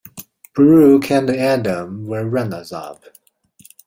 Brooke 0.55 1.11
and 1.11 1.29
Adam 1.29 2.07
were 2.07 2.25
runners-up. 2.27 3.03